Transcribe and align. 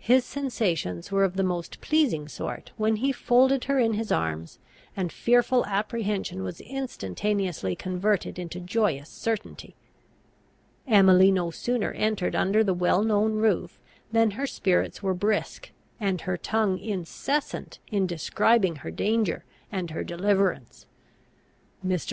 His 0.00 0.24
sensations 0.24 1.12
were 1.12 1.22
of 1.22 1.36
the 1.36 1.44
most 1.44 1.80
pleasing 1.80 2.26
sort 2.26 2.72
when 2.76 2.96
he 2.96 3.12
folded 3.12 3.66
her 3.66 3.78
in 3.78 3.92
his 3.92 4.10
arms, 4.10 4.58
and 4.96 5.12
fearful 5.12 5.64
apprehension 5.64 6.42
was 6.42 6.60
instantaneously 6.62 7.76
converted 7.76 8.36
into 8.36 8.58
joyous 8.58 9.08
certainty. 9.08 9.76
Emily 10.88 11.30
no 11.30 11.52
sooner 11.52 11.92
entered 11.92 12.34
under 12.34 12.64
the 12.64 12.74
well 12.74 13.04
known 13.04 13.34
roof 13.36 13.78
than 14.10 14.32
her 14.32 14.44
spirits 14.44 15.04
were 15.04 15.14
brisk, 15.14 15.70
and 16.00 16.22
her 16.22 16.36
tongue 16.36 16.76
incessant 16.76 17.78
in 17.92 18.08
describing 18.08 18.74
her 18.82 18.90
danger 18.90 19.44
and 19.70 19.92
her 19.92 20.02
deliverance. 20.02 20.86
Mr. 21.86 22.08